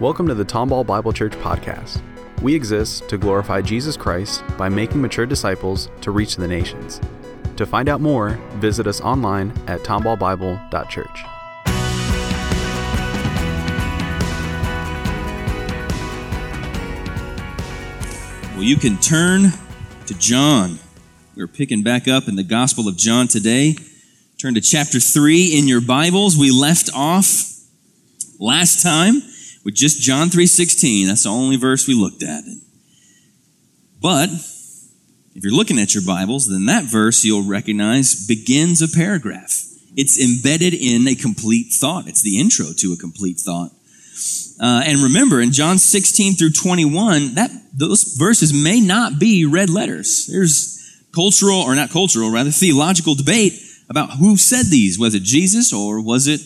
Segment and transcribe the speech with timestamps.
[0.00, 2.02] Welcome to the Tomball Bible Church podcast.
[2.42, 7.00] We exist to glorify Jesus Christ by making mature disciples to reach the nations.
[7.54, 11.22] To find out more, visit us online at tomballbible.church.
[18.54, 19.52] Well, you can turn
[20.06, 20.80] to John.
[21.36, 23.76] We're picking back up in the Gospel of John today.
[24.38, 26.36] Turn to chapter 3 in your Bibles.
[26.36, 27.48] We left off
[28.40, 29.22] last time
[29.64, 31.08] with just John 3:16.
[31.08, 32.44] That's the only verse we looked at.
[34.00, 34.28] But
[35.34, 39.64] if you're looking at your Bibles, then that verse you'll recognize begins a paragraph.
[39.96, 42.06] It's embedded in a complete thought.
[42.06, 43.70] It's the intro to a complete thought.
[44.60, 49.70] Uh, and remember, in John 16 through 21, that those verses may not be red
[49.70, 50.26] letters.
[50.26, 50.80] There's
[51.12, 54.98] cultural, or not cultural, rather theological debate about who said these.
[54.98, 56.40] Was it Jesus or was it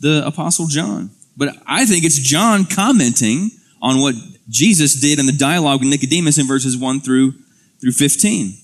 [0.00, 1.10] the Apostle John?
[1.36, 3.50] But I think it's John commenting
[3.82, 4.14] on what
[4.48, 7.32] Jesus did in the dialogue with Nicodemus in verses 1 through,
[7.80, 8.56] through 15.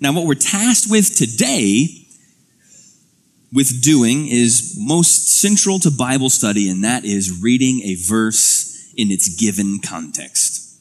[0.00, 2.06] Now, what we're tasked with today
[3.52, 9.10] with doing is most central to Bible study, and that is reading a verse in
[9.10, 10.80] its given context.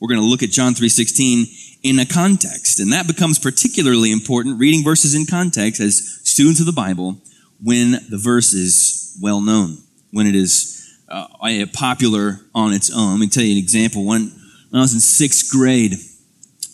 [0.00, 1.46] We're going to look at John 3:16
[1.82, 6.66] in a context, and that becomes particularly important reading verses in context as students of
[6.66, 7.20] the Bible
[7.62, 9.78] when the verse is well known,
[10.12, 11.26] when it is uh,
[11.72, 13.12] popular on its own.
[13.12, 14.04] Let me tell you an example.
[14.04, 14.32] When,
[14.70, 15.94] when I was in sixth grade,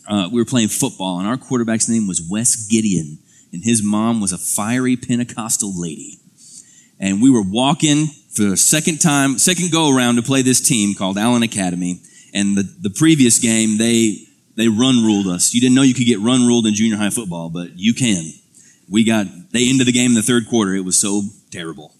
[0.08, 3.18] uh, we were playing football, and our quarterback's name was Wes Gideon
[3.55, 6.18] and his mom was a fiery Pentecostal lady.
[6.98, 10.94] And we were walking for a second time, second go around to play this team
[10.94, 12.00] called Allen Academy.
[12.34, 15.55] And the, the previous game, they, they run ruled us.
[15.55, 18.24] You didn't know you could get run ruled in junior high football, but you can.
[18.90, 20.74] We got, they ended the game in the third quarter.
[20.74, 21.93] It was so terrible.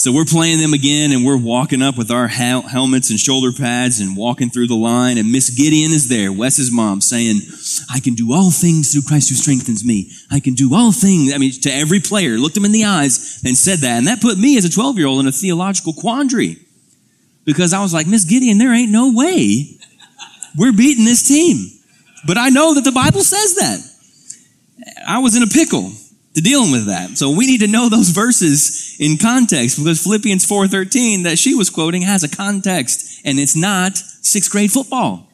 [0.00, 3.52] So we're playing them again and we're walking up with our hel- helmets and shoulder
[3.52, 5.18] pads and walking through the line.
[5.18, 7.42] And Miss Gideon is there, Wes's mom, saying,
[7.92, 10.10] I can do all things through Christ who strengthens me.
[10.30, 11.34] I can do all things.
[11.34, 13.98] I mean, to every player, looked him in the eyes and said that.
[13.98, 16.56] And that put me as a 12 year old in a theological quandary
[17.44, 19.66] because I was like, Miss Gideon, there ain't no way
[20.56, 21.78] we're beating this team.
[22.26, 23.80] But I know that the Bible says that.
[25.06, 25.92] I was in a pickle
[26.36, 27.18] to dealing with that.
[27.18, 31.70] So we need to know those verses in context because Philippians 4:13 that she was
[31.70, 35.26] quoting has a context and it's not sixth grade football.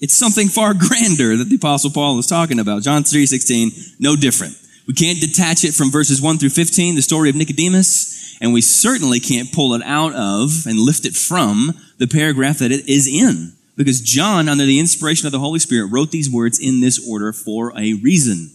[0.00, 2.82] It's something far grander that the apostle Paul is talking about.
[2.82, 4.56] John 3:16, no different.
[4.88, 8.60] We can't detach it from verses 1 through 15, the story of Nicodemus, and we
[8.60, 13.06] certainly can't pull it out of and lift it from the paragraph that it is
[13.06, 13.52] in.
[13.76, 17.32] Because John, under the inspiration of the Holy Spirit, wrote these words in this order
[17.32, 18.50] for a reason.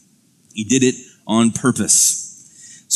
[0.53, 2.24] He did it on purpose.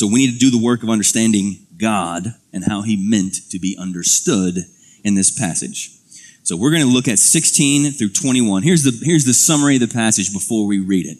[0.00, 3.58] So we need to do the work of understanding God and how he meant to
[3.58, 4.56] be understood
[5.04, 5.90] in this passage.
[6.42, 8.62] So we're going to look at 16 through 21.
[8.62, 11.18] Here's the, here's the summary of the passage before we read it.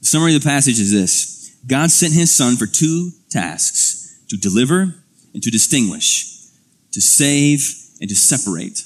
[0.00, 1.56] The summary of the passage is this.
[1.68, 4.96] God sent his son for two tasks, to deliver
[5.32, 6.48] and to distinguish,
[6.90, 7.60] to save
[8.00, 8.82] and to separate.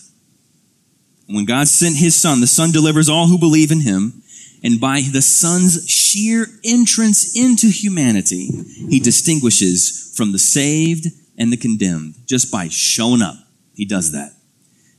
[1.28, 4.22] And when God sent his son, the son delivers all who believe in him
[4.62, 8.48] and by the Son's sheer entrance into humanity,
[8.88, 11.06] he distinguishes from the saved
[11.38, 13.36] and the condemned just by showing up.
[13.74, 14.32] He does that.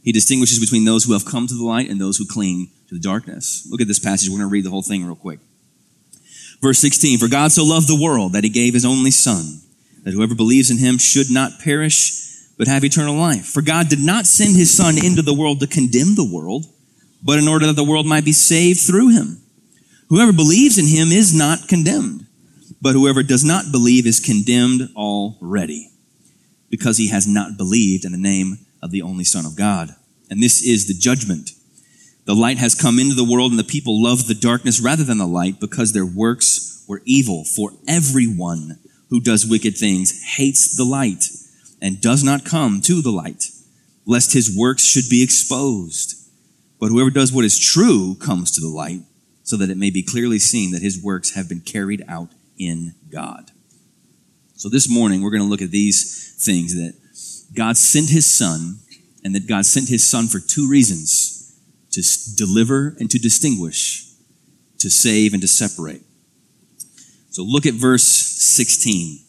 [0.04, 2.96] He distinguishes between those who have come to the light and those who cling to
[2.96, 3.68] the darkness.
[3.70, 4.30] Look at this passage.
[4.30, 5.40] We're going to read the whole thing real quick.
[6.62, 9.62] Verse 16 For God so loved the world that he gave his only Son,
[10.04, 13.46] that whoever believes in him should not perish, but have eternal life.
[13.46, 16.66] For God did not send his Son into the world to condemn the world,
[17.24, 19.42] but in order that the world might be saved through him.
[20.12, 22.28] Whoever believes in him is not condemned,
[22.82, 25.90] but whoever does not believe is condemned already,
[26.70, 29.96] because he has not believed in the name of the only Son of God.
[30.30, 31.52] And this is the judgment.
[32.26, 35.18] The light has come into the world, and the people love the darkness rather than
[35.18, 37.46] the light, because their works were evil.
[37.46, 38.80] For everyone
[39.12, 41.24] who does wicked things hates the light
[41.82, 43.46] and does not come to the light,
[44.06, 46.16] lest his works should be exposed.
[46.82, 49.04] But whoever does what is true comes to the light
[49.52, 52.96] so that it may be clearly seen that his works have been carried out in
[53.12, 53.52] God.
[54.56, 56.94] So this morning, we're going to look at these things that
[57.54, 58.78] God sent his son,
[59.26, 61.54] and that God sent his son for two reasons
[61.92, 62.02] to
[62.38, 64.10] deliver and to distinguish,
[64.80, 66.04] to save and to separate.
[67.32, 69.20] So look at verse 16.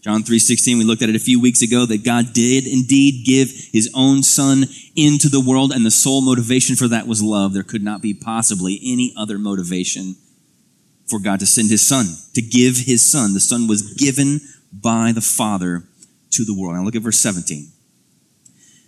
[0.00, 3.50] John 3:16 we looked at it a few weeks ago that God did indeed give
[3.72, 4.66] his own son
[4.96, 7.52] into the world and the sole motivation for that was love.
[7.52, 10.16] There could not be possibly any other motivation
[11.06, 13.34] for God to send his son, to give his son.
[13.34, 14.40] The son was given
[14.72, 15.84] by the Father
[16.30, 16.76] to the world.
[16.76, 17.70] Now look at verse 17.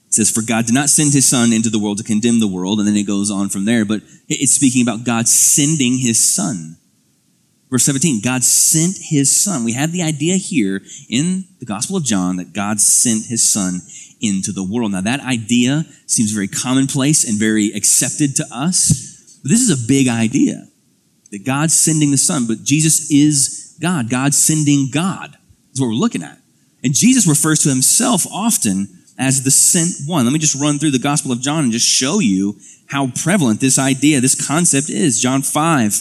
[0.06, 2.46] It says, For God did not send his son into the world to condemn the
[2.46, 6.34] world, and then it goes on from there, but it's speaking about God sending his
[6.34, 6.76] son.
[7.72, 9.64] Verse 17, God sent his son.
[9.64, 13.80] We have the idea here in the Gospel of John that God sent his son
[14.20, 14.92] into the world.
[14.92, 19.88] Now that idea seems very commonplace and very accepted to us, but this is a
[19.88, 20.68] big idea
[21.30, 24.10] that God's sending the son, but Jesus is God.
[24.10, 25.38] God sending God
[25.72, 26.38] is what we're looking at.
[26.84, 28.86] And Jesus refers to himself often
[29.18, 30.26] as the sent one.
[30.26, 32.58] Let me just run through the Gospel of John and just show you
[32.88, 35.22] how prevalent this idea, this concept is.
[35.22, 35.94] John 5,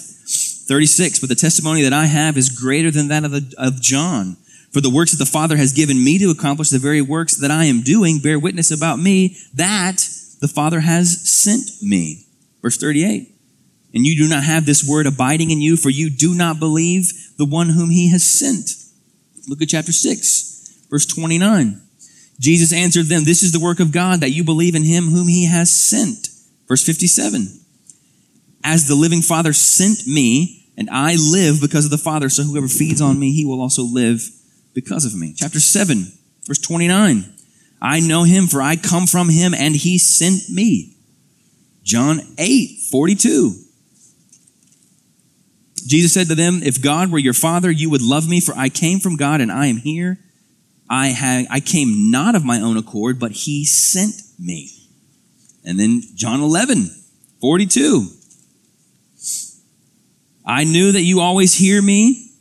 [0.71, 4.37] 36, but the testimony that I have is greater than that of, the, of John.
[4.71, 7.51] For the works that the Father has given me to accomplish, the very works that
[7.51, 10.07] I am doing, bear witness about me that
[10.39, 12.25] the Father has sent me.
[12.61, 13.35] Verse 38.
[13.93, 17.11] And you do not have this word abiding in you, for you do not believe
[17.37, 18.71] the one whom he has sent.
[19.49, 21.81] Look at chapter 6, verse 29.
[22.39, 25.27] Jesus answered them, This is the work of God, that you believe in him whom
[25.27, 26.29] he has sent.
[26.69, 27.59] Verse 57.
[28.63, 32.29] As the living Father sent me, and I live because of the Father.
[32.29, 34.21] So whoever feeds on me, he will also live
[34.73, 35.33] because of me.
[35.35, 36.05] Chapter 7,
[36.45, 37.25] verse 29.
[37.81, 40.95] I know him, for I come from him, and he sent me.
[41.83, 43.55] John 8, 42.
[45.87, 48.69] Jesus said to them, If God were your Father, you would love me, for I
[48.69, 50.19] came from God, and I am here.
[50.89, 54.69] I, had, I came not of my own accord, but he sent me.
[55.65, 56.89] And then John 11,
[57.39, 58.07] 42.
[60.45, 62.31] I knew that you always hear me,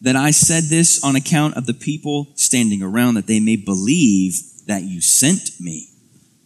[0.00, 4.40] that I said this on account of the people standing around, that they may believe
[4.66, 5.88] that you sent me.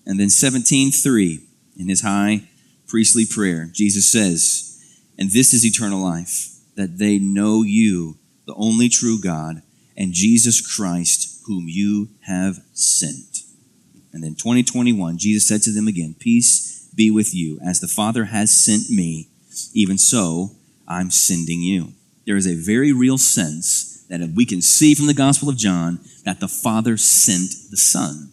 [0.06, 1.40] And then 17:3
[1.76, 2.48] in his high
[2.86, 4.78] priestly prayer, Jesus says,
[5.18, 9.62] "And this is eternal life, that they know you, the only true God,
[9.96, 13.42] and Jesus Christ, whom you have sent."
[14.12, 18.26] And then 2021, Jesus said to them again, "Peace be with you, as the Father
[18.26, 19.28] has sent me,
[19.74, 20.56] even so
[20.92, 21.92] I'm sending you.
[22.26, 26.00] There is a very real sense that we can see from the Gospel of John
[26.24, 28.32] that the Father sent the Son.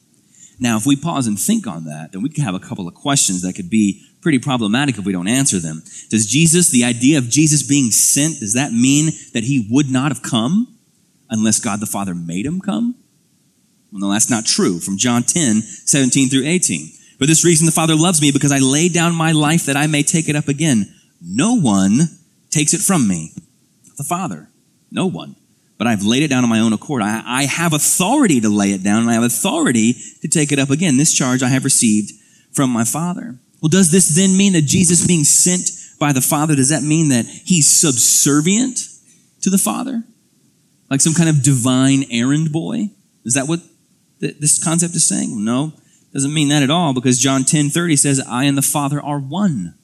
[0.59, 2.93] Now, if we pause and think on that, then we could have a couple of
[2.93, 5.81] questions that could be pretty problematic if we don't answer them.
[6.09, 10.11] Does Jesus, the idea of Jesus being sent, does that mean that he would not
[10.11, 10.77] have come
[11.29, 12.95] unless God the Father made him come?
[13.91, 14.79] Well, no, that's not true.
[14.79, 16.89] From John 10, 17 through 18.
[17.17, 19.87] For this reason the Father loves me because I lay down my life that I
[19.87, 20.93] may take it up again.
[21.21, 22.18] No one
[22.49, 23.33] takes it from me?
[23.97, 24.49] The Father.
[24.91, 25.35] No one.
[25.77, 27.01] But I've laid it down on my own accord.
[27.01, 30.59] I, I have authority to lay it down, and I have authority to take it
[30.59, 30.97] up again.
[30.97, 32.11] This charge I have received
[32.51, 33.39] from my Father.
[33.61, 35.69] Well, does this then mean that Jesus being sent
[35.99, 38.79] by the Father, does that mean that he's subservient
[39.41, 40.03] to the Father?
[40.89, 42.89] Like some kind of divine errand boy?
[43.25, 43.59] Is that what
[44.21, 45.43] th- this concept is saying?
[45.43, 45.73] No,
[46.13, 49.19] doesn't mean that at all because John 10 30 says, I and the Father are
[49.19, 49.75] one.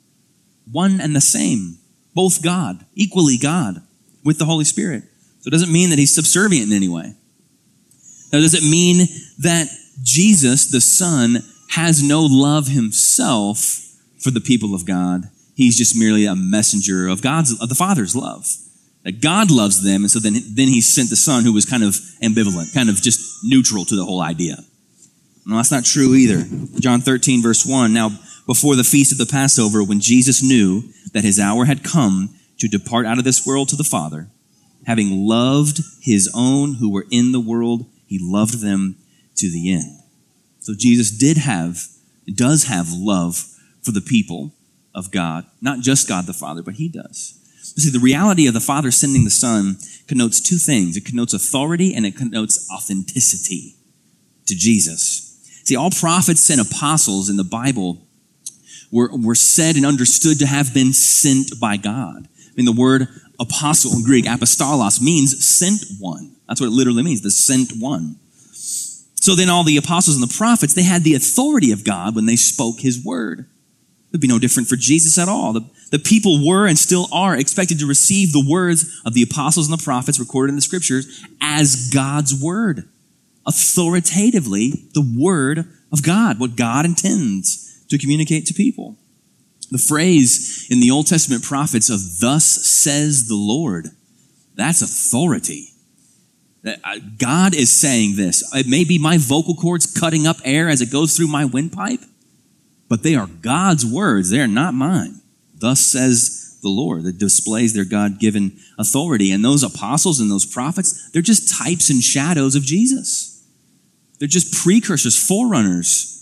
[0.72, 1.78] One and the same
[2.16, 3.84] both God, equally God,
[4.24, 5.04] with the Holy Spirit.
[5.42, 7.14] So it doesn't mean that he's subservient in any way.
[8.34, 9.08] Now, does it mean
[9.40, 9.68] that
[10.02, 11.38] Jesus, the Son,
[11.70, 13.82] has no love himself
[14.18, 15.30] for the people of God?
[15.56, 18.48] He's just merely a messenger of God's, of the Father's love.
[19.04, 21.84] That God loves them, and so then, then he sent the Son who was kind
[21.84, 24.58] of ambivalent, kind of just neutral to the whole idea.
[25.46, 26.44] No, that's not true either.
[26.80, 27.94] John 13, verse 1.
[27.94, 28.10] Now,
[28.46, 30.84] before the feast of the Passover, when Jesus knew
[31.14, 34.28] that his hour had come to depart out of this world to the Father,
[34.86, 38.98] having loved his own who were in the world, he loved them
[39.36, 40.00] to the end.
[40.60, 41.88] So Jesus did have,
[42.34, 43.48] does have love
[43.82, 44.54] for the people
[44.94, 47.40] of God, not just God the Father, but he does.
[47.76, 50.96] You see, the reality of the Father sending the Son connotes two things.
[50.96, 53.76] It connotes authority and it connotes authenticity
[54.46, 55.40] to Jesus.
[55.66, 58.05] See, all prophets and apostles in the Bible
[58.92, 62.28] were, were said and understood to have been sent by God.
[62.28, 63.08] I mean, the word
[63.40, 66.36] apostle in Greek, apostolos, means sent one.
[66.48, 68.18] That's what it literally means, the sent one.
[68.54, 72.26] So then all the apostles and the prophets, they had the authority of God when
[72.26, 73.40] they spoke his word.
[73.40, 75.52] It would be no different for Jesus at all.
[75.52, 79.70] The, the people were and still are expected to receive the words of the apostles
[79.70, 82.88] and the prophets recorded in the scriptures as God's word.
[83.48, 88.98] Authoritatively, the word of God, what God intends to communicate to people.
[89.72, 93.90] The phrase in the Old Testament prophets of thus says the Lord,
[94.56, 95.70] that's authority.
[96.66, 98.44] Uh, God is saying this.
[98.56, 102.02] It may be my vocal cords cutting up air as it goes through my windpipe,
[102.90, 104.30] but they are God's words.
[104.30, 105.22] They are not mine.
[105.54, 107.04] Thus says the Lord.
[107.04, 109.32] That displays their God given authority.
[109.32, 113.44] And those apostles and those prophets, they're just types and shadows of Jesus.
[114.20, 116.15] They're just precursors, forerunners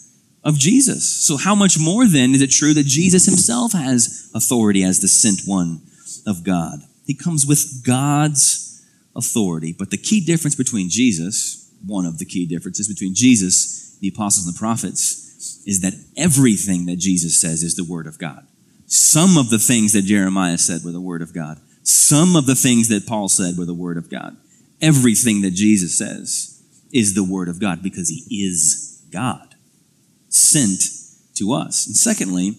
[0.43, 1.09] of Jesus.
[1.09, 5.07] So how much more then is it true that Jesus himself has authority as the
[5.07, 5.81] sent one
[6.27, 6.79] of God?
[7.05, 8.85] He comes with God's
[9.15, 9.73] authority.
[9.77, 14.45] But the key difference between Jesus, one of the key differences between Jesus, the apostles
[14.45, 18.45] and the prophets, is that everything that Jesus says is the word of God.
[18.85, 21.59] Some of the things that Jeremiah said were the word of God.
[21.83, 24.37] Some of the things that Paul said were the word of God.
[24.81, 29.52] Everything that Jesus says is the word of God because he is God
[30.33, 30.83] sent
[31.35, 31.87] to us.
[31.87, 32.55] And secondly,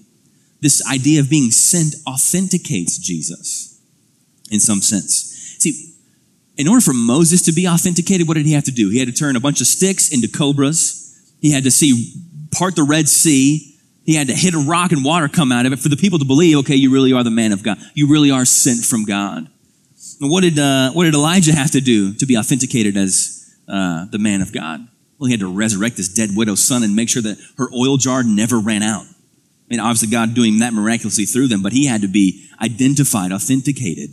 [0.61, 3.81] this idea of being sent authenticates Jesus
[4.51, 5.57] in some sense.
[5.59, 5.95] See,
[6.57, 8.89] in order for Moses to be authenticated, what did he have to do?
[8.91, 11.21] He had to turn a bunch of sticks into cobras.
[11.41, 12.15] He had to see
[12.53, 13.77] part the Red Sea.
[14.05, 16.19] He had to hit a rock and water come out of it for the people
[16.19, 17.79] to believe, okay, you really are the man of God.
[17.95, 19.49] You really are sent from God.
[20.21, 24.07] And what did, uh, what did Elijah have to do to be authenticated as uh,
[24.07, 24.87] the man of God?
[25.25, 27.97] Well, he had to resurrect this dead widow's son and make sure that her oil
[27.97, 29.07] jar never ran out.
[29.07, 33.33] I mean, obviously God doing that miraculously through them, but he had to be identified,
[33.33, 34.11] authenticated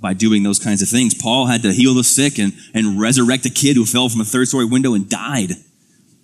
[0.00, 1.12] by doing those kinds of things.
[1.12, 4.24] Paul had to heal the sick and, and resurrect a kid who fell from a
[4.24, 5.50] third story window and died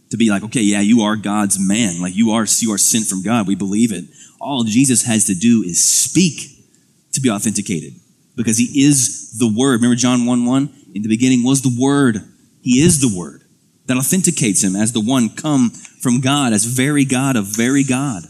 [0.08, 2.00] to be like, okay, yeah, you are God's man.
[2.00, 3.46] Like you are, you are sent from God.
[3.46, 4.06] We believe it.
[4.40, 6.64] All Jesus has to do is speak
[7.12, 7.92] to be authenticated
[8.36, 9.82] because he is the word.
[9.82, 10.70] Remember John 1 1?
[10.94, 12.22] In the beginning was the word.
[12.62, 13.43] He is the word
[13.86, 18.24] that authenticates him as the one come from God, as very God of very God.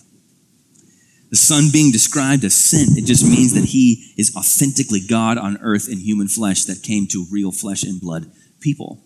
[1.30, 5.58] The Son being described as sent, it just means that he is authentically God on
[5.60, 8.30] earth in human flesh that came to real flesh and blood
[8.60, 9.02] people,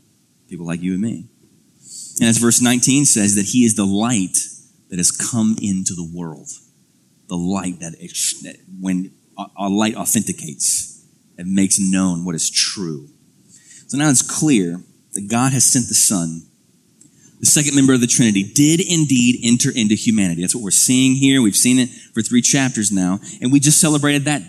[0.48, 1.28] people like you and me.
[2.20, 4.36] And as verse 19 says, that he is the light
[4.90, 6.48] that has come into the world.
[7.28, 9.12] The light that, that when
[9.56, 11.04] a light authenticates
[11.36, 13.08] and makes known what is true.
[13.86, 14.82] So now it's clear
[15.18, 16.42] that God has sent the Son,
[17.40, 20.42] the second member of the Trinity, did indeed enter into humanity.
[20.42, 21.42] That's what we're seeing here.
[21.42, 23.18] We've seen it for three chapters now.
[23.42, 24.42] And we just celebrated that,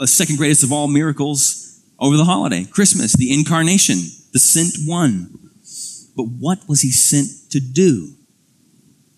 [0.00, 3.98] a second greatest of all miracles over the holiday, Christmas, the incarnation,
[4.32, 5.38] the sent one.
[6.16, 8.12] But what was he sent to do?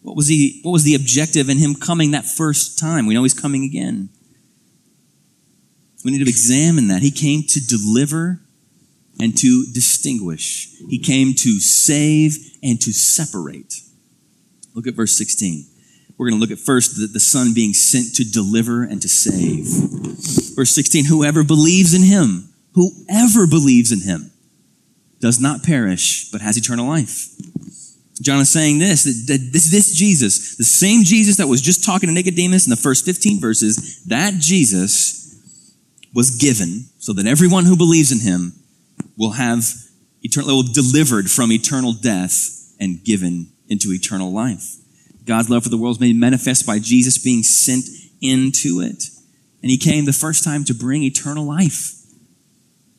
[0.03, 3.07] What was he, what was the objective in him coming that first time?
[3.07, 4.11] We know he's coming again.
[6.05, 7.01] We need to examine that.
[7.01, 8.43] He came to deliver
[9.21, 10.69] and to distinguish.
[10.89, 13.75] He came to save and to separate.
[14.75, 15.67] Look at verse 16.
[16.17, 19.09] We're going to look at first the, the Son being sent to deliver and to
[19.09, 19.67] save.
[20.57, 24.33] Verse 16 Whoever believes in him, whoever believes in him,
[25.21, 27.29] does not perish, but has eternal life.
[28.21, 32.09] John is saying this, that this, this Jesus, the same Jesus that was just talking
[32.09, 35.75] to Nicodemus in the first 15 verses, that Jesus
[36.15, 38.53] was given so that everyone who believes in him
[39.19, 39.65] will have
[40.23, 44.77] eternal, will delivered from eternal death and given into eternal life.
[45.25, 47.85] God's love for the world is made manifest by Jesus being sent
[48.23, 49.05] into it.
[49.61, 51.95] And he came the first time to bring eternal life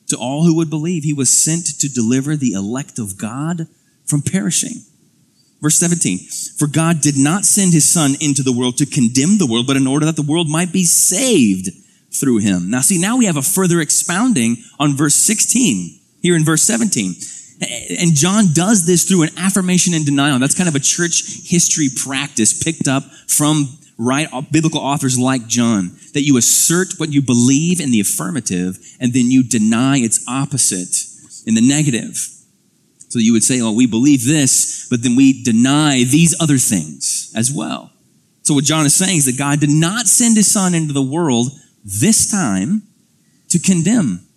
[0.08, 1.04] to all who would believe.
[1.04, 3.68] He was sent to deliver the elect of God
[4.06, 4.84] from perishing.
[5.62, 6.20] Verse 17,
[6.58, 9.76] for God did not send his son into the world to condemn the world, but
[9.76, 11.70] in order that the world might be saved
[12.14, 12.70] through him.
[12.70, 17.14] Now see, now we have a further expounding on verse 16 here in verse 17.
[18.00, 20.40] And John does this through an affirmation and denial.
[20.40, 25.92] That's kind of a church history practice picked up from right biblical authors like John,
[26.14, 30.96] that you assert what you believe in the affirmative and then you deny its opposite
[31.46, 32.16] in the negative.
[33.10, 37.34] So you would say, oh, we believe this, but then we deny these other things
[37.36, 37.92] as well.
[38.44, 41.02] So what John is saying is that God did not send his son into the
[41.02, 41.50] world
[41.84, 42.84] this time
[43.50, 44.28] to condemn,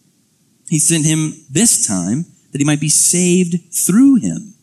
[0.69, 4.55] he sent him this time that he might be saved through him.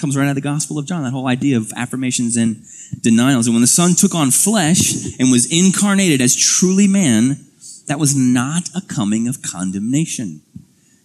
[0.00, 2.64] Comes right out of the Gospel of John, that whole idea of affirmations and
[3.00, 3.46] denials.
[3.46, 7.44] And when the Son took on flesh and was incarnated as truly man,
[7.86, 10.42] that was not a coming of condemnation.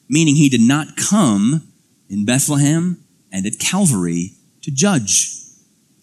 [0.10, 1.68] Meaning he did not come
[2.10, 5.44] in Bethlehem and at Calvary to judge,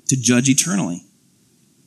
[0.07, 1.03] to judge eternally.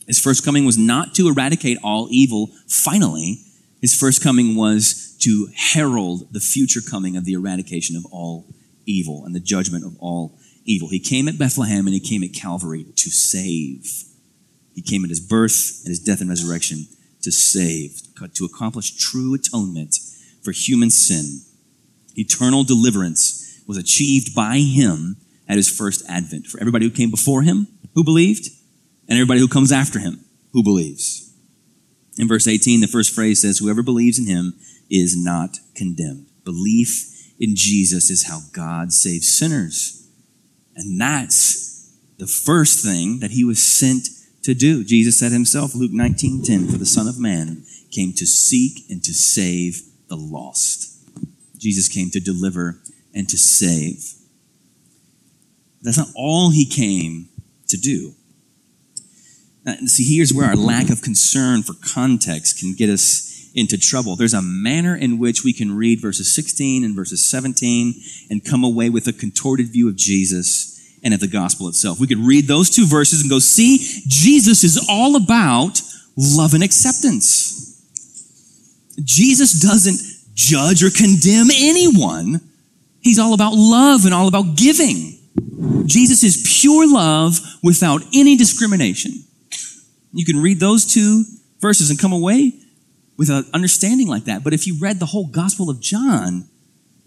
[0.07, 3.41] His first coming was not to eradicate all evil finally.
[3.81, 8.47] His first coming was to herald the future coming of the eradication of all
[8.85, 10.89] evil and the judgment of all evil.
[10.89, 14.03] He came at Bethlehem and he came at Calvary to save.
[14.73, 16.87] He came at his birth and his death and resurrection
[17.21, 18.01] to save,
[18.33, 19.97] to accomplish true atonement
[20.43, 21.41] for human sin.
[22.15, 25.17] Eternal deliverance was achieved by him
[25.47, 28.49] at his first advent for everybody who came before him who believed
[29.07, 31.26] and everybody who comes after him who believes.
[32.17, 34.55] In verse 18, the first phrase says, Whoever believes in him
[34.89, 36.27] is not condemned.
[36.43, 40.07] Belief in Jesus is how God saves sinners.
[40.75, 44.07] And that's the first thing that he was sent
[44.43, 44.83] to do.
[44.83, 49.03] Jesus said himself, Luke 19 10, for the Son of Man came to seek and
[49.03, 50.95] to save the lost.
[51.57, 52.79] Jesus came to deliver
[53.13, 54.13] and to save.
[55.81, 57.29] That's not all he came
[57.67, 58.13] to do.
[59.67, 64.15] Now, see, here's where our lack of concern for context can get us into trouble.
[64.15, 67.93] There's a manner in which we can read verses 16 and verses 17
[68.29, 71.99] and come away with a contorted view of Jesus and of the gospel itself.
[71.99, 75.81] We could read those two verses and go, see, Jesus is all about
[76.15, 77.83] love and acceptance.
[79.03, 79.99] Jesus doesn't
[80.33, 82.39] judge or condemn anyone.
[83.01, 85.19] He's all about love and all about giving.
[85.85, 89.26] Jesus is pure love without any discrimination.
[90.13, 91.23] You can read those two
[91.59, 92.53] verses and come away
[93.17, 94.43] with an understanding like that.
[94.43, 96.47] But if you read the whole Gospel of John,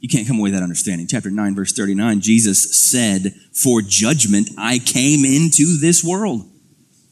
[0.00, 1.07] you can't come away with that understanding.
[1.07, 6.50] Chapter 9, verse 39, Jesus said, For judgment I came into this world,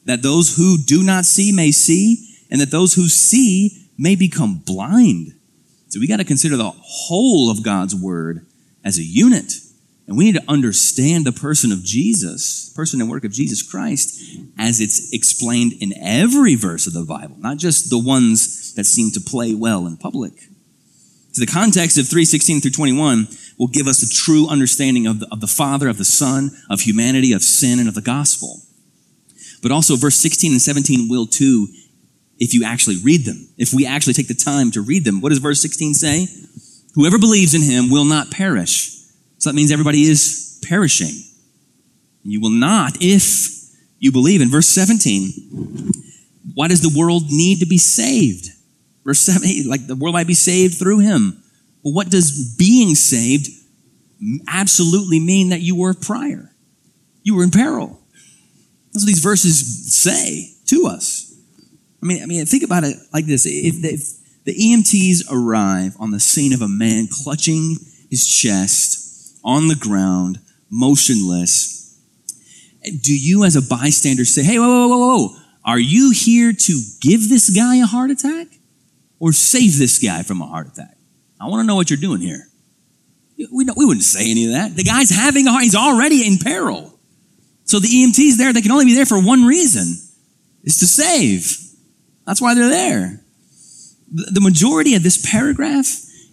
[0.06, 4.62] that those who do not see may see, and that those who see may become
[4.64, 5.34] blind.
[5.88, 8.46] So we got to consider the whole of God's word
[8.84, 9.52] as a unit.
[10.08, 14.18] And we need to understand the person of Jesus, person and work of Jesus Christ,
[14.58, 19.10] as it's explained in every verse of the Bible, not just the ones that seem
[19.12, 20.32] to play well in public.
[21.32, 25.28] So the context of 316 through 21 will give us a true understanding of the,
[25.30, 28.62] of the Father, of the Son, of humanity, of sin, and of the gospel.
[29.62, 31.68] But also verse 16 and 17 will too
[32.38, 33.46] if you actually read them.
[33.58, 35.20] If we actually take the time to read them.
[35.20, 36.28] What does verse 16 say?
[36.94, 38.97] Whoever believes in him will not perish
[39.38, 41.22] so that means everybody is perishing.
[42.22, 43.56] You will not if
[43.98, 44.40] you believe.
[44.40, 45.92] In verse 17,
[46.54, 48.50] why does the world need to be saved?
[49.04, 51.42] Verse 17, like the world might be saved through him.
[51.82, 53.48] Well, what does being saved
[54.48, 56.50] absolutely mean that you were prior?
[57.22, 58.00] You were in peril.
[58.92, 61.32] That's what these verses say to us.
[62.02, 63.46] I mean, I mean, think about it like this.
[63.46, 67.76] If if the EMTs arrive on the scene of a man clutching
[68.10, 69.07] his chest,
[69.48, 70.38] on the ground,
[70.70, 71.98] motionless.
[72.84, 76.80] Do you, as a bystander, say, hey, whoa, whoa, whoa, whoa, are you here to
[77.00, 78.48] give this guy a heart attack
[79.18, 80.98] or save this guy from a heart attack?
[81.40, 82.46] I want to know what you're doing here.
[83.38, 84.76] We, we wouldn't say any of that.
[84.76, 86.98] The guy's having a heart, he's already in peril.
[87.64, 89.96] So the EMTs there, they can only be there for one reason,
[90.62, 91.56] is to save.
[92.26, 93.20] That's why they're there.
[94.12, 95.86] The majority of this paragraph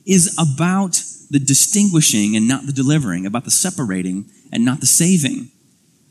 [0.05, 1.01] is about
[1.35, 5.51] the distinguishing and not the delivering, about the separating and not the saving.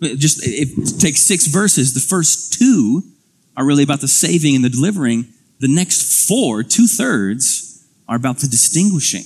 [0.02, 1.94] Just it takes six verses.
[1.94, 3.02] The first two
[3.56, 5.28] are really about the saving and the delivering.
[5.60, 9.24] The next four, two thirds, are about the distinguishing.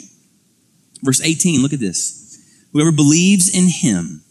[1.03, 2.39] Verse 18, look at this.
[2.73, 4.23] Whoever believes in him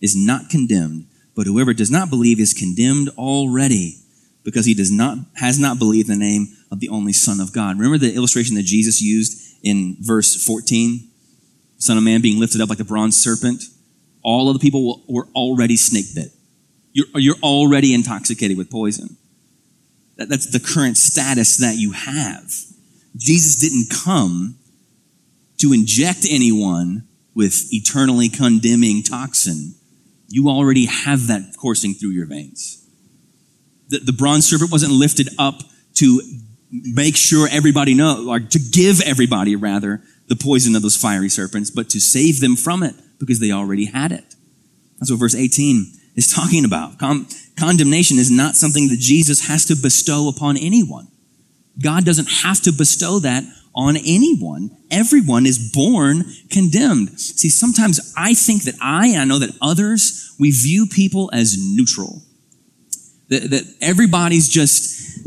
[0.00, 3.98] is not condemned, but whoever does not believe is condemned already
[4.44, 7.76] because he does not, has not believed the name of the only Son of God.
[7.76, 11.08] Remember the illustration that Jesus used in verse 14,
[11.78, 13.64] Son of Man being lifted up like a bronze serpent,
[14.22, 16.28] all of the people were already snake bit.
[16.92, 19.16] You're, you're already intoxicated with poison.
[20.16, 22.52] That, that's the current status that you have.
[23.16, 24.56] Jesus didn't come
[25.58, 29.74] to inject anyone with eternally condemning toxin.
[30.28, 32.86] You already have that coursing through your veins.
[33.88, 35.62] The, the bronze serpent wasn't lifted up
[35.94, 36.22] to
[36.72, 41.70] make sure everybody know, or to give everybody rather, the poison of those fiery serpents,
[41.70, 44.34] but to save them from it because they already had it.
[44.98, 46.98] That's what verse 18 is talking about.
[46.98, 47.26] Con-
[47.58, 51.08] condemnation is not something that Jesus has to bestow upon anyone.
[51.82, 54.70] God doesn't have to bestow that on anyone.
[54.90, 57.18] Everyone is born condemned.
[57.18, 61.56] See, sometimes I think that I, and I know that others, we view people as
[61.58, 62.22] neutral.
[63.28, 65.21] That, that everybody's just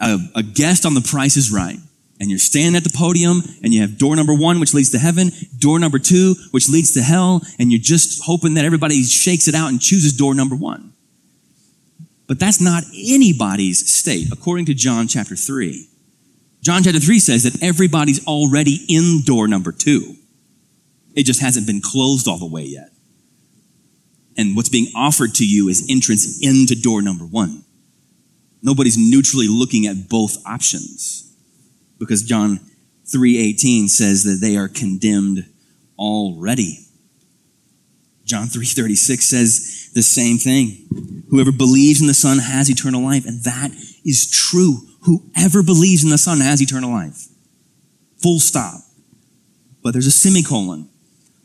[0.00, 1.78] a, a guest on The Price is Right.
[2.18, 4.98] And you're standing at the podium and you have door number one, which leads to
[4.98, 9.48] heaven, door number two, which leads to hell, and you're just hoping that everybody shakes
[9.48, 10.92] it out and chooses door number one.
[12.26, 15.88] But that's not anybody's state, according to John chapter 3.
[16.62, 20.16] John chapter 3 says that everybody's already in door number two.
[21.16, 22.90] It just hasn't been closed all the way yet.
[24.36, 27.64] And what's being offered to you is entrance into door number one.
[28.62, 31.32] Nobody's neutrally looking at both options
[31.98, 32.60] because John
[33.06, 35.46] 3:18 says that they are condemned
[35.98, 36.86] already.
[38.24, 41.24] John 3:36 says the same thing.
[41.30, 43.72] Whoever believes in the Son has eternal life, and that
[44.04, 44.88] is true.
[45.02, 47.28] Whoever believes in the Son has eternal life.
[48.18, 48.82] Full stop.
[49.82, 50.88] But there's a semicolon.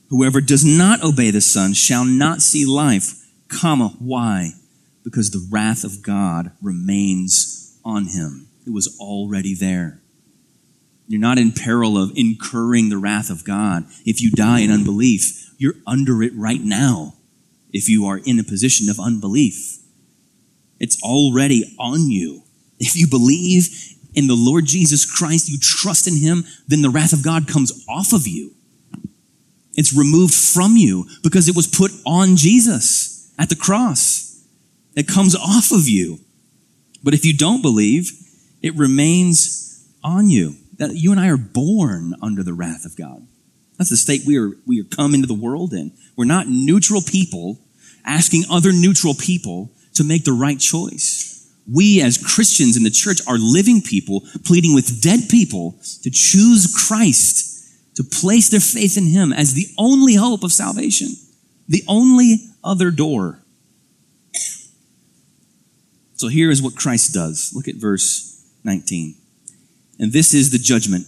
[0.09, 4.53] Whoever does not obey the Son shall not see life, comma, why?
[5.05, 8.49] Because the wrath of God remains on him.
[8.67, 10.01] It was already there.
[11.07, 13.85] You're not in peril of incurring the wrath of God.
[14.05, 17.13] If you die in unbelief, you're under it right now
[17.71, 19.77] if you are in a position of unbelief.
[20.79, 22.43] It's already on you.
[22.79, 23.67] If you believe
[24.13, 27.85] in the Lord Jesus Christ, you trust in Him, then the wrath of God comes
[27.87, 28.51] off of you.
[29.75, 34.24] It's removed from you because it was put on Jesus at the cross.
[34.95, 36.19] It comes off of you.
[37.03, 38.11] But if you don't believe,
[38.61, 40.55] it remains on you.
[40.77, 43.27] That you and I are born under the wrath of God.
[43.77, 45.91] That's the state we are, we are come into the world in.
[46.15, 47.59] We're not neutral people
[48.05, 51.51] asking other neutral people to make the right choice.
[51.71, 56.71] We as Christians in the church are living people pleading with dead people to choose
[56.87, 61.09] Christ, to place their faith in Him as the only hope of salvation,
[61.67, 63.41] the only other door.
[66.25, 67.51] So here is what Christ does.
[67.53, 69.13] Look at verse 19.
[69.99, 71.05] And this is the judgment.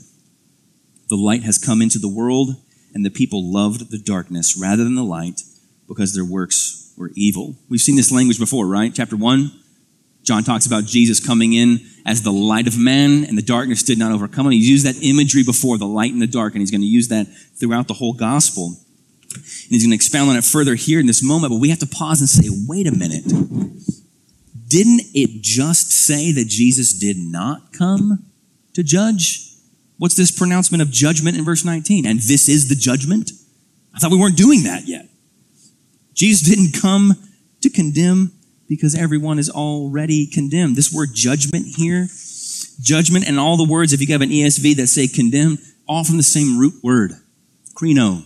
[1.10, 2.50] The light has come into the world,
[2.94, 5.42] and the people loved the darkness rather than the light
[5.88, 7.56] because their works were evil.
[7.68, 8.94] We've seen this language before, right?
[8.94, 9.52] Chapter 1,
[10.22, 13.98] John talks about Jesus coming in as the light of men, and the darkness did
[13.98, 14.52] not overcome him.
[14.52, 17.08] He's used that imagery before, the light and the dark, and he's going to use
[17.08, 17.26] that
[17.60, 18.68] throughout the whole gospel.
[19.34, 21.80] And he's going to expound on it further here in this moment, but we have
[21.80, 23.26] to pause and say, wait a minute.
[24.68, 28.26] Didn't it just say that Jesus did not come
[28.74, 29.54] to judge?
[29.98, 32.06] What's this pronouncement of judgment in verse 19?
[32.06, 33.32] And this is the judgment?
[33.96, 35.08] I thought we weren't doing that yet.
[36.14, 37.14] Jesus didn't come
[37.62, 38.34] to condemn
[38.68, 40.76] because everyone is already condemned.
[40.76, 42.08] This word judgment here,
[42.82, 46.18] judgment and all the words, if you have an ESV that say condemn, all from
[46.18, 47.14] the same root word,
[47.74, 48.26] krino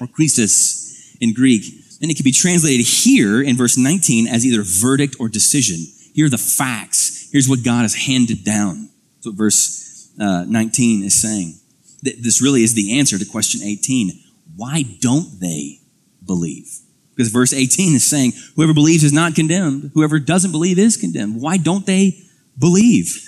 [0.00, 1.64] or krisis in Greek.
[2.00, 5.78] And it can be translated here in verse 19 as either verdict or decision.
[6.14, 7.28] Here are the facts.
[7.30, 8.88] Here's what God has handed down.
[9.16, 11.54] That's what verse uh, 19 is saying.
[12.02, 14.10] This really is the answer to question 18.
[14.56, 15.80] Why don't they
[16.24, 16.70] believe?
[17.14, 19.90] Because verse 18 is saying, whoever believes is not condemned.
[19.92, 21.40] Whoever doesn't believe is condemned.
[21.40, 22.18] Why don't they
[22.58, 23.26] believe?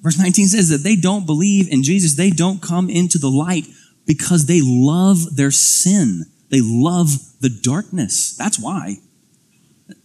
[0.00, 2.14] Verse 19 says that they don't believe in Jesus.
[2.14, 3.66] They don't come into the light
[4.06, 6.26] because they love their sin.
[6.48, 7.08] They love
[7.40, 8.36] the darkness.
[8.36, 8.96] That's why.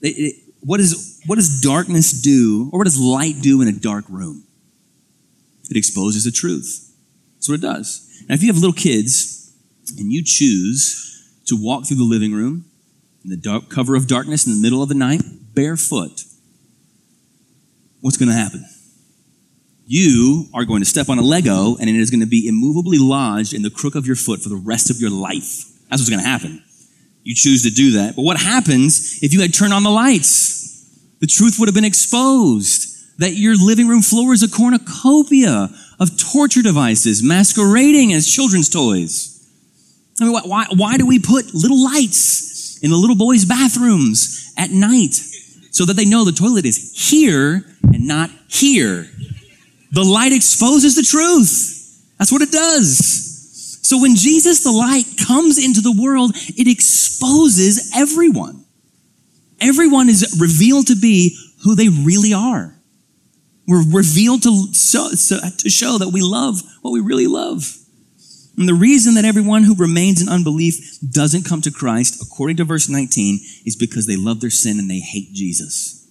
[0.01, 3.71] It, it, what, is, what does darkness do, or what does light do in a
[3.71, 4.43] dark room?
[5.69, 6.93] It exposes the truth.
[7.36, 8.08] That's what it does.
[8.27, 9.54] Now, if you have little kids
[9.97, 12.65] and you choose to walk through the living room
[13.23, 15.21] in the dark cover of darkness in the middle of the night,
[15.54, 16.23] barefoot,
[18.01, 18.65] what's going to happen?
[19.86, 22.97] You are going to step on a Lego and it is going to be immovably
[22.97, 25.70] lodged in the crook of your foot for the rest of your life.
[25.91, 26.63] That's what's going to happen.
[27.23, 28.15] You choose to do that.
[28.15, 30.89] But what happens if you had turned on the lights?
[31.19, 36.17] The truth would have been exposed that your living room floor is a cornucopia of
[36.17, 39.38] torture devices masquerading as children's toys.
[40.19, 44.71] I mean, why, why do we put little lights in the little boys' bathrooms at
[44.71, 45.13] night
[45.71, 49.08] so that they know the toilet is here and not here.
[49.91, 52.13] The light exposes the truth.
[52.17, 53.30] That's what it does.
[53.91, 58.63] So when Jesus the light comes into the world, it exposes everyone.
[59.60, 62.73] Everyone is revealed to be who they really are.
[63.67, 67.65] We're revealed to, so, so, to show that we love what we really love.
[68.58, 72.63] And the reason that everyone who remains in unbelief doesn't come to Christ, according to
[72.63, 76.10] verse 19, is because they love their sin and they hate Jesus.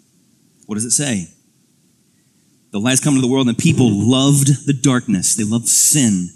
[0.67, 1.29] What does it say?
[2.73, 5.35] The light has come into the world and people loved the darkness.
[5.35, 6.29] They loved sin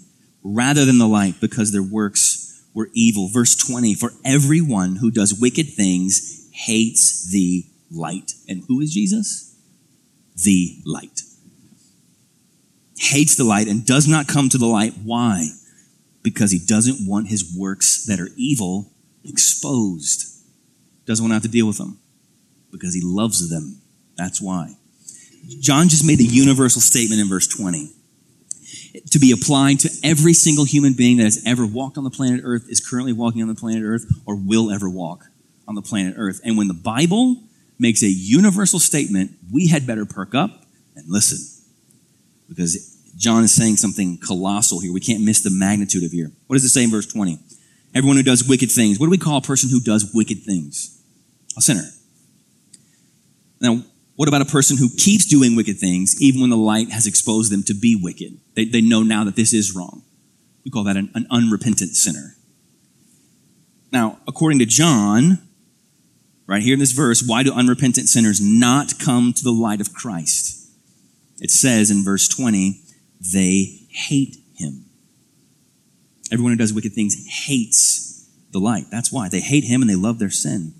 [0.45, 3.27] rather than the light because their works were evil.
[3.27, 8.33] Verse 20, for everyone who does wicked things hates the light.
[8.47, 9.55] And who is Jesus?
[10.43, 11.21] The light.
[12.97, 14.93] Hates the light and does not come to the light.
[15.03, 15.49] Why?
[16.25, 18.91] because he doesn't want his works that are evil
[19.23, 20.25] exposed.
[21.05, 21.99] Doesn't want to have to deal with them
[22.71, 23.79] because he loves them.
[24.17, 24.75] That's why.
[25.61, 27.91] John just made a universal statement in verse 20
[29.11, 32.41] to be applied to every single human being that has ever walked on the planet
[32.43, 35.25] Earth, is currently walking on the planet Earth, or will ever walk
[35.67, 36.41] on the planet Earth.
[36.43, 37.43] And when the Bible
[37.79, 41.39] makes a universal statement, we had better perk up and listen
[42.47, 44.93] because John is saying something colossal here.
[44.93, 46.31] We can't miss the magnitude of here.
[46.47, 47.39] What does it say in verse 20?
[47.93, 48.99] Everyone who does wicked things.
[48.99, 51.01] What do we call a person who does wicked things?
[51.57, 51.89] A sinner.
[53.61, 53.81] Now,
[54.15, 57.51] what about a person who keeps doing wicked things even when the light has exposed
[57.51, 58.39] them to be wicked?
[58.55, 60.03] They, they know now that this is wrong.
[60.63, 62.35] We call that an, an unrepentant sinner.
[63.91, 65.39] Now, according to John,
[66.47, 69.93] right here in this verse, why do unrepentant sinners not come to the light of
[69.93, 70.69] Christ?
[71.39, 72.81] It says in verse 20,
[73.19, 74.85] they hate him.
[76.31, 78.85] Everyone who does wicked things hates the light.
[78.89, 79.29] That's why.
[79.29, 80.73] They hate him and they love their sin.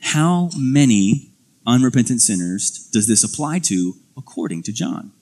[0.00, 1.32] How many
[1.66, 5.12] unrepentant sinners does this apply to according to John?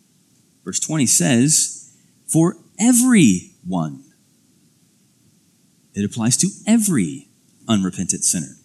[0.65, 1.93] Verse 20 says,
[2.27, 4.05] For everyone.
[5.95, 7.29] It applies to every
[7.69, 8.57] unrepentant sinner.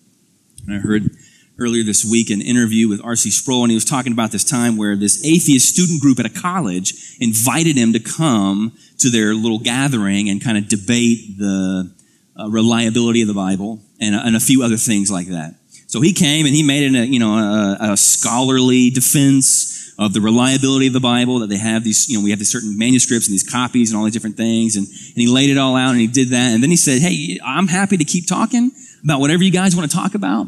[0.66, 1.12] And I heard
[1.60, 3.30] earlier this week an interview with R.C.
[3.32, 6.30] Sproul, and he was talking about this time where this atheist student group at a
[6.30, 11.94] college invited him to come to their little gathering and kind of debate the
[12.40, 15.56] uh, reliability of the Bible and, and a few other things like that.
[15.90, 20.22] So he came and he made a, you know, a, a scholarly defense of the
[20.22, 23.28] reliability of the Bible, that they have these, you know, we have these certain manuscripts
[23.28, 24.76] and these copies and all these different things.
[24.76, 26.54] And, and he laid it all out and he did that.
[26.54, 28.72] And then he said, Hey, I'm happy to keep talking
[29.04, 30.48] about whatever you guys want to talk about.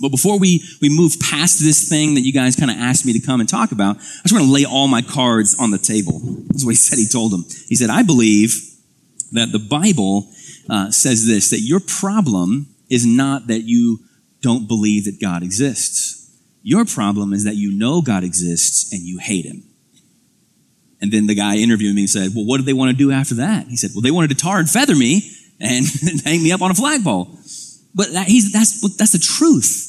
[0.00, 3.12] But before we, we move past this thing that you guys kind of asked me
[3.12, 5.78] to come and talk about, I just want to lay all my cards on the
[5.78, 6.20] table.
[6.46, 7.44] That's what he said he told them.
[7.66, 8.54] He said, I believe
[9.32, 10.30] that the Bible
[10.70, 13.98] uh, says this, that your problem is not that you
[14.40, 16.38] don't believe that God exists.
[16.62, 19.64] Your problem is that you know God exists and you hate him.
[21.00, 23.36] And then the guy interviewing me said, Well, what did they want to do after
[23.36, 23.66] that?
[23.68, 25.86] He said, Well, they wanted to tar and feather me and
[26.24, 27.38] hang me up on a flagpole.
[27.94, 29.86] But that, that's, that's the truth.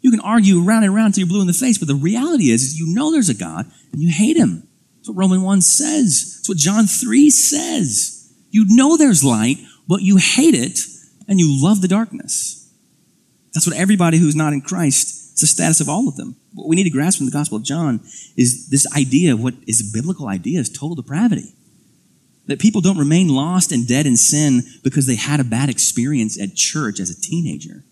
[0.00, 2.50] You can argue around and around until you're blue in the face, but the reality
[2.50, 4.68] is, is you know there's a God and you hate him.
[4.96, 6.36] That's what Romans 1 says.
[6.36, 8.32] That's what John 3 says.
[8.50, 10.78] You know there's light, but you hate it
[11.28, 12.61] and you love the darkness.
[13.54, 16.36] That's what everybody who's not in Christ it's the status of all of them.
[16.52, 18.00] What we need to grasp from the Gospel of John
[18.36, 21.54] is this idea of what is a biblical idea is total depravity.
[22.46, 26.40] That people don't remain lost and dead in sin because they had a bad experience
[26.40, 27.82] at church as a teenager.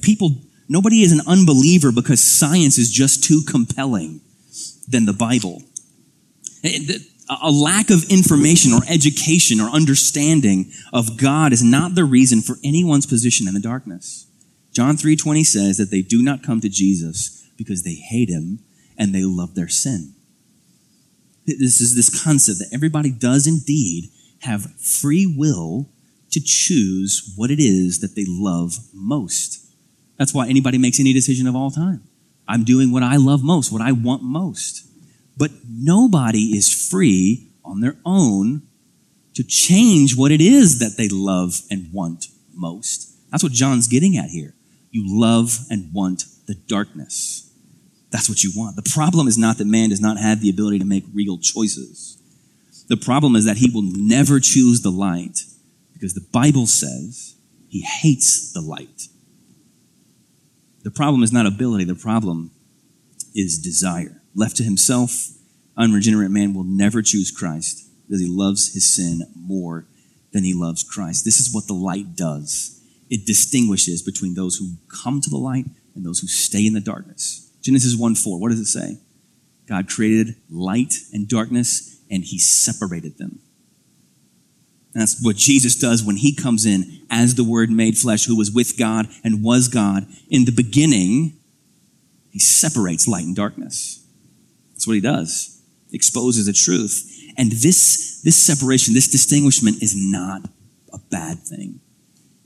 [0.00, 0.30] People,
[0.68, 4.20] nobody is an unbeliever because science is just too compelling
[4.86, 5.62] than the Bible.
[7.42, 12.56] A lack of information or education or understanding of God is not the reason for
[12.62, 14.28] anyone's position in the darkness.
[14.72, 18.60] John 3:20 says that they do not come to Jesus because they hate him
[18.96, 20.14] and they love their sin.
[21.46, 25.88] This is this concept that everybody does indeed have free will
[26.30, 29.58] to choose what it is that they love most.
[30.18, 32.02] That's why anybody makes any decision of all time.
[32.48, 34.86] I'm doing what I love most, what I want most.
[35.36, 38.62] But nobody is free on their own
[39.34, 43.10] to change what it is that they love and want most.
[43.30, 44.54] That's what John's getting at here.
[44.92, 47.50] You love and want the darkness.
[48.10, 48.76] That's what you want.
[48.76, 52.18] The problem is not that man does not have the ability to make real choices.
[52.88, 55.40] The problem is that he will never choose the light
[55.94, 57.36] because the Bible says
[57.68, 59.08] he hates the light.
[60.82, 62.50] The problem is not ability, the problem
[63.34, 64.20] is desire.
[64.34, 65.28] Left to himself,
[65.74, 69.86] unregenerate man will never choose Christ because he loves his sin more
[70.32, 71.24] than he loves Christ.
[71.24, 72.81] This is what the light does
[73.12, 76.80] it distinguishes between those who come to the light and those who stay in the
[76.80, 77.50] darkness.
[77.60, 78.96] Genesis 1 4, what does it say?
[79.68, 83.40] God created light and darkness, and he separated them.
[84.94, 88.34] And that's what Jesus does when he comes in as the Word made flesh, who
[88.34, 90.06] was with God and was God.
[90.30, 91.34] In the beginning,
[92.30, 94.06] he separates light and darkness.
[94.72, 95.62] That's what he does.
[95.92, 97.10] Exposes the truth.
[97.36, 100.48] And this, this separation, this distinguishment is not
[100.94, 101.80] a bad thing.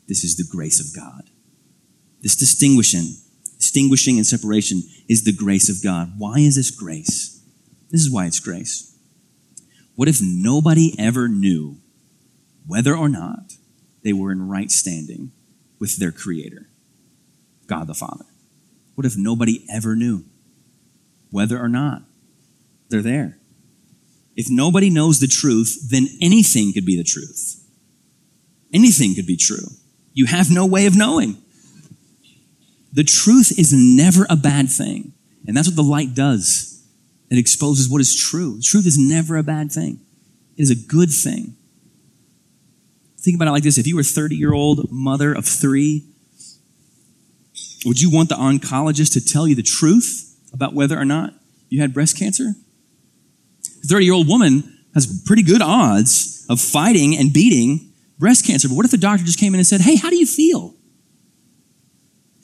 [0.09, 1.31] This is the grace of God.
[2.23, 3.17] This distinguishing,
[3.59, 6.13] distinguishing and separation is the grace of God.
[6.19, 7.41] Why is this grace?
[7.91, 8.97] This is why it's grace.
[9.95, 11.79] What if nobody ever knew
[12.67, 13.55] whether or not
[14.03, 15.33] they were in right standing
[15.79, 16.69] with their Creator,
[17.67, 18.27] God the Father?
[18.95, 20.25] What if nobody ever knew
[21.31, 22.03] whether or not
[22.89, 23.39] they're there?
[24.37, 27.65] If nobody knows the truth, then anything could be the truth.
[28.73, 29.69] Anything could be true.
[30.17, 31.37] You have no way of knowing.
[32.91, 35.13] The truth is never a bad thing.
[35.47, 36.83] And that's what the light does.
[37.31, 38.57] It exposes what is true.
[38.57, 40.01] The truth is never a bad thing.
[40.57, 41.55] It is a good thing.
[43.19, 43.77] Think about it like this.
[43.77, 46.07] If you were a 30 year old mother of three,
[47.85, 51.35] would you want the oncologist to tell you the truth about whether or not
[51.69, 52.55] you had breast cancer?
[53.85, 57.86] A 30 year old woman has pretty good odds of fighting and beating
[58.19, 58.69] breast cancer.
[58.69, 60.75] But what if the doctor just came in and said, Hey, how do you feel?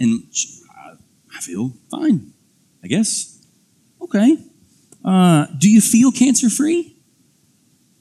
[0.00, 0.62] And she,
[1.34, 2.32] I feel fine,
[2.82, 3.44] I guess.
[4.00, 4.36] Okay.
[5.04, 6.96] Uh, do you feel cancer free?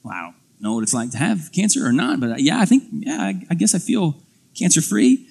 [0.02, 2.60] Well, I don't know what it's like to have cancer or not, but uh, yeah,
[2.60, 4.16] I think, yeah, I, I guess I feel
[4.58, 5.28] cancer free.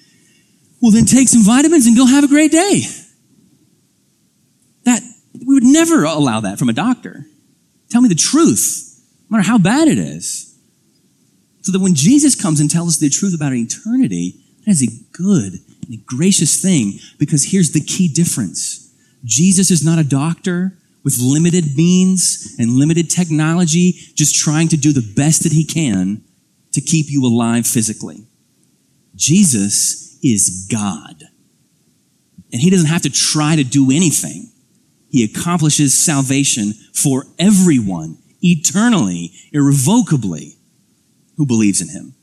[0.80, 2.82] Well, then take some vitamins and go have a great day.
[4.84, 5.02] That,
[5.46, 7.26] we would never allow that from a doctor.
[7.88, 9.00] Tell me the truth,
[9.30, 10.51] no matter how bad it is.
[11.62, 15.16] So that when Jesus comes and tells us the truth about eternity, that is a
[15.16, 15.54] good
[15.86, 18.92] and a gracious thing because here's the key difference.
[19.24, 24.92] Jesus is not a doctor with limited means and limited technology, just trying to do
[24.92, 26.22] the best that he can
[26.72, 28.26] to keep you alive physically.
[29.14, 31.24] Jesus is God.
[32.52, 34.50] And he doesn't have to try to do anything.
[35.10, 40.56] He accomplishes salvation for everyone, eternally, irrevocably,
[41.42, 42.14] who believes in him.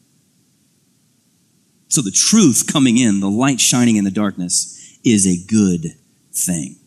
[1.89, 5.87] So the truth coming in, the light shining in the darkness, is a good
[6.31, 6.77] thing.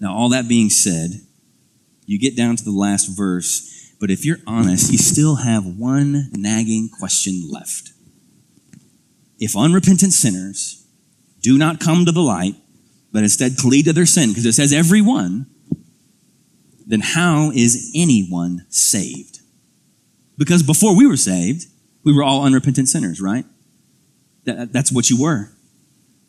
[0.00, 1.20] Now, all that being said,
[2.06, 6.30] you get down to the last verse, but if you're honest, you still have one
[6.32, 7.90] nagging question left.
[9.38, 10.86] If unrepentant sinners
[11.42, 12.54] do not come to the light,
[13.12, 15.44] but instead cleave to their sin, because it says everyone,
[16.86, 19.40] then how is anyone saved?
[20.38, 21.66] Because before we were saved,
[22.04, 23.44] we were all unrepentant sinners, right?
[24.44, 25.50] That, that's what you were.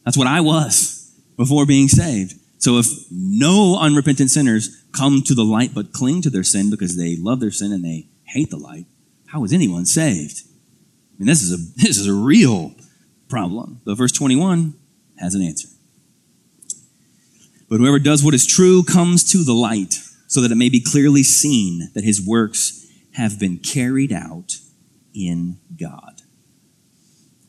[0.06, 2.36] That's what I was before being saved.
[2.58, 6.98] So if no unrepentant sinners come to the light but cling to their sin because
[6.98, 8.86] they love their sin and they hate the light,
[9.28, 10.41] how is anyone saved?
[10.46, 12.74] I mean, this is a, this is a real
[13.30, 13.82] problem.
[13.86, 14.74] But verse 21
[15.20, 15.67] has an answer.
[17.70, 19.96] But whoever does what is true comes to the light
[20.28, 22.87] so that it may be clearly seen that his works
[23.17, 24.58] have been carried out
[25.12, 26.21] in God.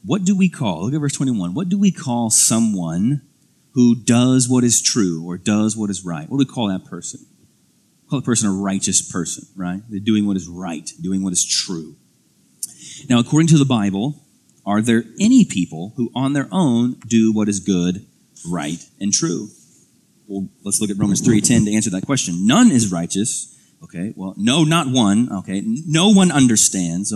[0.02, 3.20] What do we call, look at verse 21, what do we call someone
[3.72, 6.26] who does what is true or does what is right?
[6.28, 7.20] What do we call that person?
[8.02, 9.82] We call a person a righteous person, right?
[9.90, 11.96] They're doing what is right, doing what is true.
[13.10, 14.24] Now, according to the Bible,
[14.64, 18.06] are there any people who on their own do what is good,
[18.48, 19.48] right, and true?
[20.26, 22.46] Well, let's look at Romans 3:10 to answer that question.
[22.46, 23.54] None is righteous.
[23.82, 25.32] Okay, well, no, not one.
[25.32, 27.12] Okay, no one understands.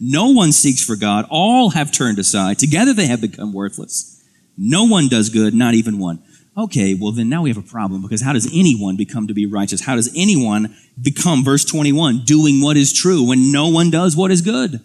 [0.00, 1.26] No one seeks for God.
[1.28, 2.58] All have turned aside.
[2.58, 4.22] Together they have become worthless.
[4.56, 6.22] No one does good, not even one.
[6.56, 9.44] Okay, well then now we have a problem because how does anyone become to be
[9.44, 9.80] righteous?
[9.80, 14.30] How does anyone become, verse 21, doing what is true when no one does what
[14.30, 14.80] is good?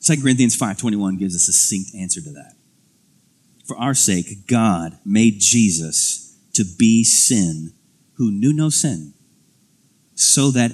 [0.00, 2.54] 2 Corinthians 5.21 gives a succinct answer to that.
[3.66, 7.74] For our sake, God made Jesus to be sin
[8.18, 9.14] who knew no sin,
[10.14, 10.72] so that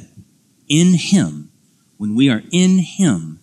[0.68, 1.50] in him,
[1.98, 3.38] when we are in him,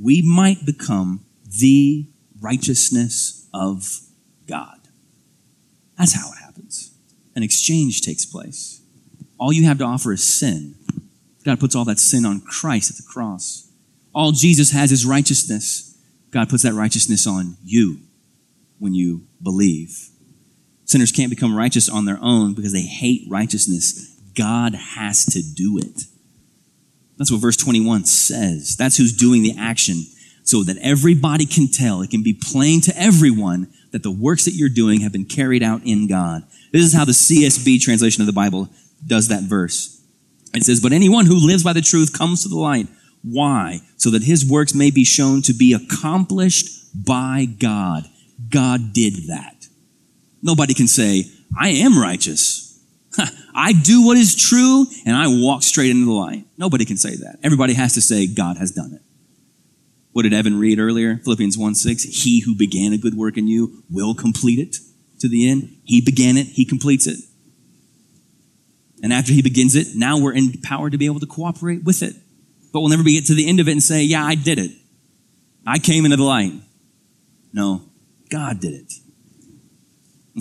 [0.00, 1.24] we might become
[1.60, 2.06] the
[2.40, 4.00] righteousness of
[4.46, 4.80] God.
[5.98, 6.92] That's how it happens.
[7.34, 8.82] An exchange takes place.
[9.38, 10.74] All you have to offer is sin.
[11.44, 13.70] God puts all that sin on Christ at the cross.
[14.14, 15.96] All Jesus has is righteousness.
[16.30, 17.98] God puts that righteousness on you
[18.78, 20.10] when you believe.
[20.84, 24.20] Sinners can't become righteous on their own because they hate righteousness.
[24.36, 26.02] God has to do it.
[27.16, 28.76] That's what verse 21 says.
[28.76, 30.02] That's who's doing the action
[30.42, 32.02] so that everybody can tell.
[32.02, 35.62] It can be plain to everyone that the works that you're doing have been carried
[35.62, 36.42] out in God.
[36.72, 38.68] This is how the CSB translation of the Bible
[39.06, 40.02] does that verse.
[40.52, 42.88] It says, But anyone who lives by the truth comes to the light.
[43.22, 43.80] Why?
[43.96, 46.68] So that his works may be shown to be accomplished
[47.06, 48.04] by God.
[48.50, 49.53] God did that.
[50.44, 51.24] Nobody can say,
[51.58, 52.78] I am righteous.
[53.54, 56.44] I do what is true and I walk straight into the light.
[56.58, 57.38] Nobody can say that.
[57.42, 59.00] Everybody has to say, God has done it.
[60.12, 61.16] What did Evan read earlier?
[61.16, 62.02] Philippians 1 6.
[62.02, 64.76] He who began a good work in you will complete it
[65.20, 65.78] to the end.
[65.84, 67.18] He began it, he completes it.
[69.02, 72.14] And after he begins it, now we're empowered to be able to cooperate with it.
[72.70, 74.72] But we'll never get to the end of it and say, Yeah, I did it.
[75.66, 76.52] I came into the light.
[77.52, 77.82] No,
[78.30, 78.92] God did it.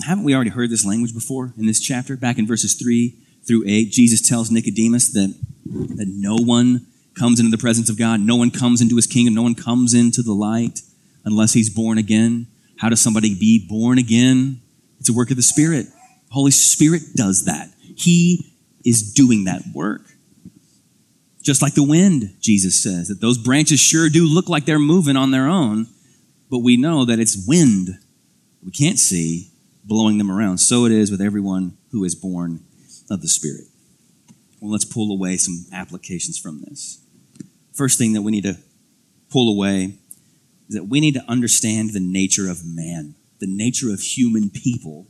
[0.01, 2.17] Haven't we already heard this language before in this chapter?
[2.17, 3.15] Back in verses 3
[3.47, 5.35] through 8, Jesus tells Nicodemus that,
[5.65, 6.87] that no one
[7.17, 9.94] comes into the presence of God, no one comes into his kingdom, no one comes
[9.94, 10.81] into the light
[11.25, 12.48] unless he's born again.
[12.79, 14.62] How does somebody be born again?
[15.00, 15.85] It's a work of the Spirit.
[15.85, 17.69] The Holy Spirit does that.
[17.96, 20.02] He is doing that work.
[21.44, 25.17] Just like the wind, Jesus says, that those branches sure do look like they're moving
[25.17, 25.87] on their own,
[26.50, 28.00] but we know that it's wind
[28.63, 29.50] we can't see
[29.84, 30.60] blowing them around.
[30.60, 32.62] So it is with everyone who is born
[33.10, 33.65] of the Spirit.
[34.60, 37.04] Well, let's pull away some applications from this.
[37.73, 38.58] First thing that we need to
[39.29, 39.98] pull away
[40.69, 45.08] is that we need to understand the nature of man, the nature of human people,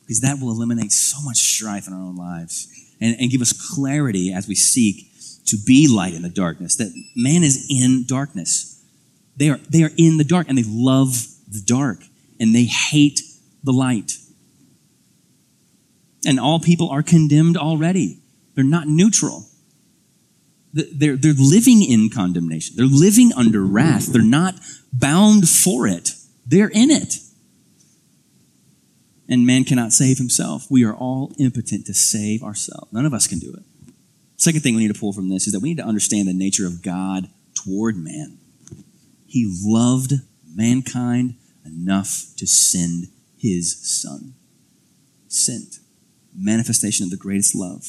[0.00, 2.68] because that will eliminate so much strife in our own lives
[3.00, 5.12] and, and give us clarity as we seek
[5.46, 8.82] to be light in the darkness, that man is in darkness.
[9.36, 11.98] They are, they are in the dark and they love the dark
[12.40, 13.20] and they hate
[13.66, 14.12] the light.
[16.24, 18.20] And all people are condemned already.
[18.54, 19.44] They're not neutral.
[20.72, 22.76] They're, they're living in condemnation.
[22.76, 24.06] They're living under wrath.
[24.06, 24.54] They're not
[24.92, 26.10] bound for it.
[26.46, 27.16] They're in it.
[29.28, 30.66] And man cannot save himself.
[30.70, 32.92] We are all impotent to save ourselves.
[32.92, 33.92] None of us can do it.
[34.36, 36.34] Second thing we need to pull from this is that we need to understand the
[36.34, 38.38] nature of God toward man.
[39.26, 40.12] He loved
[40.54, 43.08] mankind enough to send
[43.46, 44.34] his son.
[45.28, 45.78] Sent.
[46.34, 47.86] Manifestation of the greatest love.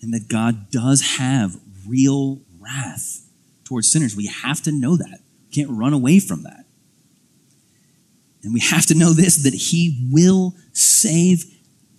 [0.00, 3.26] And that God does have real wrath
[3.64, 4.16] towards sinners.
[4.16, 5.20] We have to know that.
[5.46, 6.64] We can't run away from that.
[8.42, 11.44] And we have to know this that he will save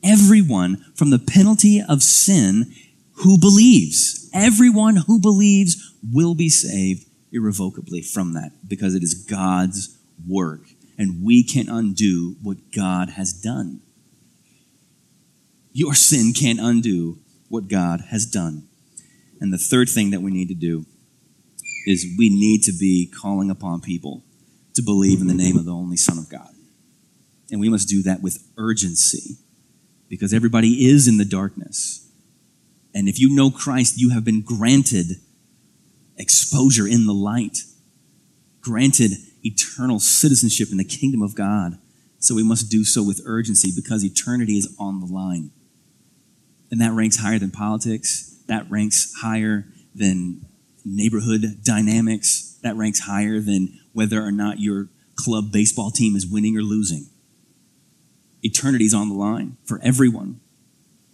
[0.03, 2.71] everyone from the penalty of sin
[3.23, 4.29] who believes.
[4.33, 9.97] Everyone who believes will be saved irrevocably from that because it is God's
[10.27, 10.61] work
[10.97, 13.81] and we can undo what God has done.
[15.73, 17.19] Your sin can't undo
[17.49, 18.67] what God has done.
[19.41, 20.85] And the third thing that we need to do
[21.85, 24.23] is we need to be calling upon people
[24.73, 26.49] to believe in the name of the only Son of God.
[27.51, 29.37] And we must do that with urgency
[30.09, 32.09] because everybody is in the darkness.
[32.93, 35.17] And if you know Christ, you have been granted
[36.17, 37.59] exposure in the light,
[38.61, 39.11] granted
[39.45, 41.77] eternal citizenship in the kingdom of God.
[42.19, 45.51] So we must do so with urgency because eternity is on the line.
[46.71, 48.41] And that ranks higher than politics.
[48.47, 50.45] That ranks higher than
[50.83, 52.57] neighborhood dynamics.
[52.63, 57.07] That ranks higher than whether or not your club baseball team is winning or losing.
[58.41, 60.41] Eternity is on the line for everyone.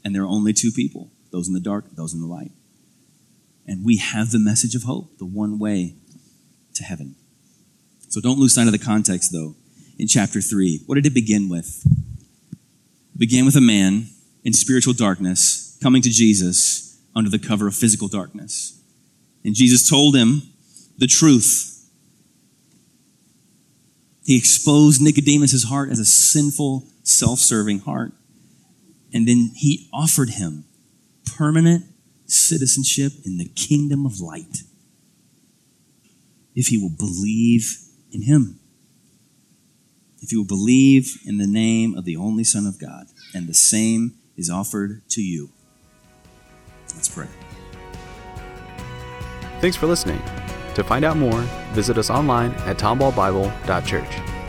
[0.04, 2.52] And there are only two people those in the dark, those in the light.
[3.66, 5.96] And we have the message of hope, the one way
[6.74, 7.16] to heaven.
[8.12, 9.56] So don't lose sight of the context, though,
[9.98, 10.82] in chapter 3.
[10.86, 11.82] What did it begin with?
[13.16, 14.08] It began with a man
[14.44, 18.78] in spiritual darkness coming to Jesus under the cover of physical darkness.
[19.46, 20.42] And Jesus told him
[20.98, 21.90] the truth.
[24.26, 28.12] He exposed Nicodemus' heart as a sinful, self serving heart.
[29.14, 30.66] And then he offered him
[31.38, 31.86] permanent
[32.26, 34.64] citizenship in the kingdom of light
[36.54, 38.60] if he will believe in him.
[40.22, 43.54] If you will believe in the name of the only Son of God, and the
[43.54, 45.50] same is offered to you.
[46.96, 47.28] Let's pray.
[49.60, 50.22] Thanks for listening.
[50.76, 51.42] To find out more,
[51.74, 54.41] visit us online at tomballbible.church.